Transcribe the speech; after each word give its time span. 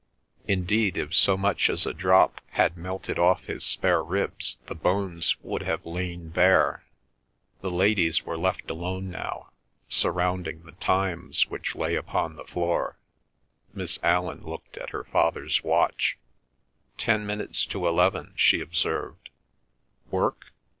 Indeed, 0.47 0.97
if 0.97 1.13
so 1.13 1.37
much 1.37 1.69
as 1.69 1.85
a 1.85 1.93
drop 1.93 2.41
had 2.53 2.75
melted 2.75 3.19
off 3.19 3.43
his 3.45 3.63
spare 3.63 4.03
ribs, 4.03 4.57
the 4.65 4.73
bones 4.73 5.35
would 5.43 5.61
have 5.61 5.85
lain 5.85 6.29
bare. 6.29 6.83
The 7.61 7.69
ladies 7.69 8.23
were 8.25 8.35
left 8.35 8.71
alone 8.71 9.11
now, 9.11 9.51
surrounding 9.89 10.63
The 10.63 10.71
Times 10.71 11.51
which 11.51 11.75
lay 11.75 11.93
upon 11.93 12.35
the 12.35 12.45
floor. 12.45 12.97
Miss 13.75 13.99
Allan 14.01 14.41
looked 14.43 14.75
at 14.75 14.89
her 14.89 15.03
father's 15.03 15.63
watch. 15.63 16.17
"Ten 16.97 17.23
minutes 17.27 17.63
to 17.67 17.87
eleven," 17.87 18.33
she 18.35 18.59
observed. 18.59 19.29
"Work?" 20.09 20.45